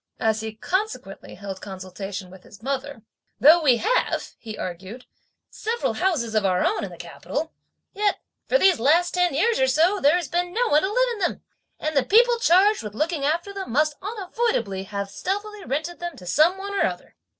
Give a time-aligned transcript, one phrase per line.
[0.19, 3.03] As he consequently held consultation with his mother;
[3.39, 5.05] "Though we have," he argued,
[5.51, 7.53] "several houses of our own in the capital,
[7.93, 8.17] yet
[8.47, 11.19] for these last ten years or so, there has been no one to live in
[11.19, 11.43] them,
[11.79, 16.17] and the people charged with the looking after them must unavoidably have stealthily rented them
[16.17, 17.15] to some one or other.